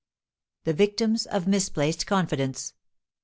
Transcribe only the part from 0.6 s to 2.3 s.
THE VICTIMS OF MISPLACED